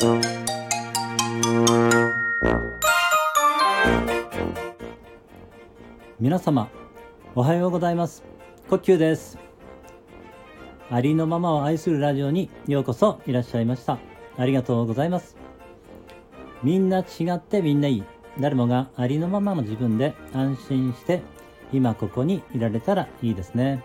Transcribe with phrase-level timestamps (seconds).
[0.00, 0.22] 皆
[6.38, 6.70] 様
[7.34, 8.22] おはようございます。
[8.70, 9.38] 呼吸です。
[10.88, 13.98] ありのままを愛するラジオにようこそいらっしゃいました。
[14.36, 15.36] ありがとうございます。
[16.62, 18.04] みんな違ってみんないい。
[18.38, 21.22] 誰もがありのままの自分で安心して
[21.72, 23.82] 今ここにいられたらいいですね。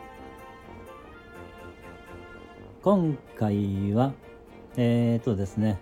[2.83, 4.13] 今回は
[4.77, 5.79] えーとですね。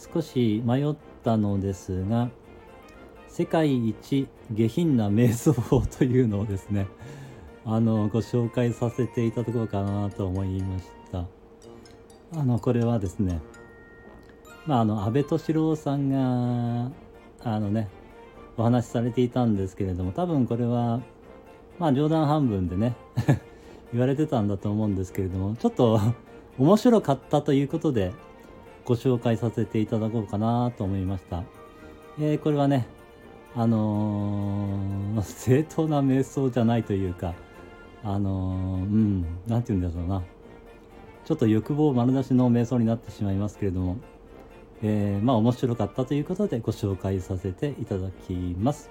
[0.00, 2.30] 少し迷ったのですが
[3.28, 6.86] 世界一下品な瞑想法というのをですね
[7.66, 11.26] あのご紹介させていただこうかなと思いました。
[12.32, 13.40] あのこれはですね
[14.66, 16.90] まああの安倍敏郎さんが
[17.42, 17.88] あのね
[18.56, 21.00] お話しされていたんですけれども多分これは
[21.78, 22.96] まあ冗談半分でね
[23.92, 26.00] 言われてたんだと思うんですけれどもちょっと
[26.58, 28.12] 面白かったということで
[28.90, 31.44] ご紹介させていただこうかなと思いました、
[32.18, 32.88] えー、これはね
[33.54, 37.34] あのー、 正当な瞑想じゃないというか
[38.02, 40.24] あのー、うん何て言うんだろうな
[41.24, 43.98] ちょっと欲望丸出しの瞑想になってしまいますけれども
[44.82, 48.90] えー、まあ面白かったということでご紹介させていただきます。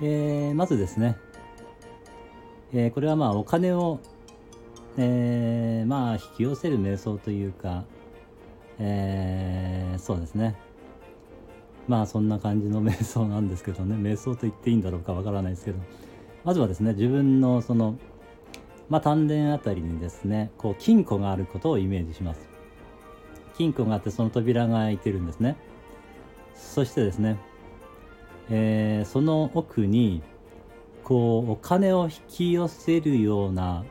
[0.00, 1.16] えー、まずですね、
[2.72, 3.98] えー、これはまあお金を、
[4.96, 7.84] え、まあ引き寄せる瞑想というか、
[8.78, 10.56] えー、そうですね。
[11.88, 15.78] まあそんな感じの瞑想なんですけどね、瞑想と言っていいんだろうかわからないですけど、
[16.44, 17.96] まずはですね、自分のその、
[18.88, 22.56] まあ丹田あたりにですね、こう金庫があることをイメージします。
[23.56, 25.56] 金庫があってその扉が開いてるんですね
[26.54, 27.38] そしてですね、
[28.50, 30.22] えー、その奥に
[31.04, 33.84] こうお金を引き寄せるような、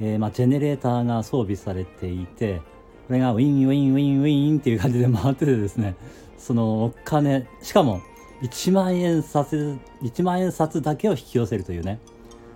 [0.00, 2.62] えー、まあ、ジェネレーターが装備されていて
[3.10, 5.96] これがウィンウィンウィンウィンっていう感じで回っててですね
[6.38, 8.02] そのお金しかも
[8.42, 11.98] 1万円札1万円札だけを引き寄せるというね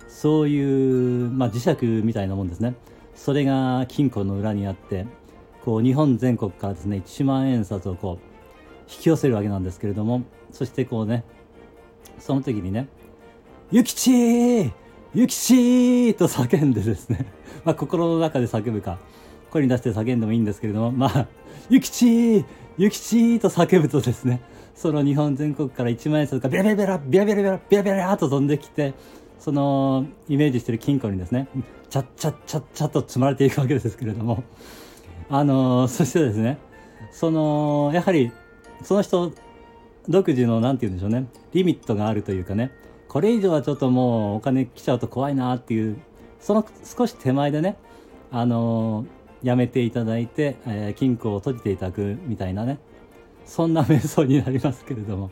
[0.07, 2.73] そういう、まあ、磁石みたいなもんですね
[3.15, 5.07] それが金庫の裏にあって
[5.65, 10.21] こう日本全国からですね1万円札をこう引き寄せるわけなんですけれども
[10.53, 11.25] そしてこうね
[12.17, 12.87] その時にね
[13.73, 14.71] 「ゆきちー
[15.13, 17.25] ゆきちー!」と叫んでですね
[17.65, 18.99] ま心の中で叫ぶか
[19.55, 21.27] 声に出して叫んでもいいんですけれどもまあ
[21.69, 22.45] 「ゆきちー
[22.77, 24.41] ゆきちー!」と叫ぶとですね
[24.75, 28.93] その日本全国から1万円札がビラビラビラビラビラビラビラビラビラと飛んできて
[29.39, 31.47] そのイメージしてる金庫にですね
[31.89, 34.43] チャッチャッチャッチャッと積まれていくわけですけれども
[35.29, 36.57] あのそしてですね
[37.11, 38.33] そのやはり
[38.83, 39.31] その人
[40.09, 42.71] 独自の何て言うんでしょうねリミットがあるというかね
[43.07, 45.97] これ以上はちょっともうお金来ちゃうと怖いなっていう
[46.41, 47.77] その少し手前でね
[48.31, 49.05] あの
[49.45, 52.79] やめていただいて、えー、金庫を閉じていただくみたいなね
[53.45, 55.31] そんな瞑想になりますけれども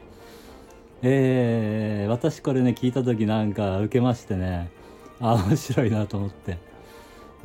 [1.01, 4.71] えー、私これね聞いた時なんか受けましてね
[5.19, 6.57] あ面白いなと思って。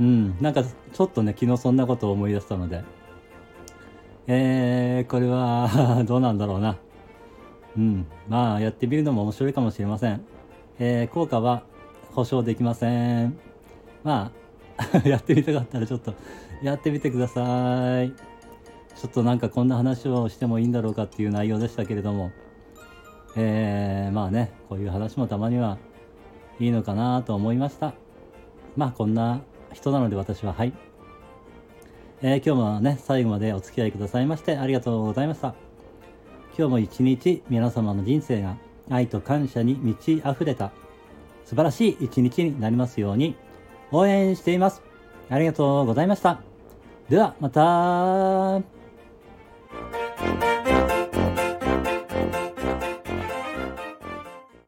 [0.00, 2.84] うん、なんかちょっとね、昨日そんなことを思い出したので、
[4.26, 6.76] えー、これは どうなんだろうな。
[7.76, 10.20] うん、まあ、やってみるのも面白いかもしれません。
[10.78, 11.62] えー、効果は
[12.12, 13.38] 保証できません。
[14.04, 14.30] まあ、
[15.04, 16.14] やってみたかったらちょっと
[16.62, 18.12] やってみてください。
[18.96, 22.32] ちょっとなんかこんな話をしてもいいんだろうかっていう内容でしたけれども、
[23.36, 25.78] えー、まあね、こういう話もたまには
[26.58, 27.94] いいのかなと思いました。
[28.76, 30.72] まあこんな人なので私ははい。
[32.22, 35.54] えー、今日もね、最後までお付き合いくださいましてありがとうございました。
[36.58, 38.56] 今日も一日皆様の人生が
[38.90, 40.72] 愛と感謝に満ち溢れた
[41.44, 43.36] 素晴らしい一日になりますように
[43.92, 44.82] 応援しています。
[45.30, 46.40] ありがとうございました。
[47.08, 48.77] ではまた